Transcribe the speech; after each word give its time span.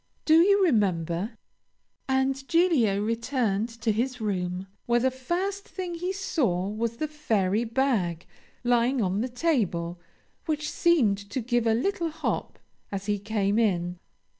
Do 0.25 0.37
you 0.39 0.63
remember? 0.63 1.37
"And 2.09 2.47
Giglio 2.47 2.99
returned 3.03 3.69
to 3.81 3.91
his 3.91 4.19
room, 4.19 4.65
where 4.87 4.99
the 4.99 5.11
first 5.11 5.67
thing 5.69 5.93
he 5.93 6.11
saw 6.11 6.67
was 6.69 6.97
the 6.97 7.07
fairy 7.07 7.65
bag 7.65 8.25
lying 8.63 8.99
on 9.03 9.21
the 9.21 9.29
table, 9.29 9.99
which 10.47 10.71
seemed 10.71 11.19
to 11.29 11.39
give 11.39 11.67
a 11.67 11.75
little 11.75 12.09
hop 12.09 12.57
as 12.91 13.05
he 13.05 13.19
came 13.19 13.59
in. 13.59 13.99